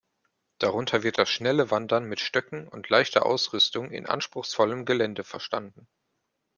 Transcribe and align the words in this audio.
Darunter 0.57 1.03
wird 1.03 1.19
das 1.19 1.29
schnelle 1.29 1.69
Wandern 1.69 2.05
mit 2.05 2.19
Stöcken 2.19 2.67
und 2.67 2.89
leichter 2.89 3.23
Ausrüstung 3.23 3.91
in 3.91 4.07
anspruchsvollem 4.07 4.85
Gelände 4.85 5.23
verstanden. 5.23 5.87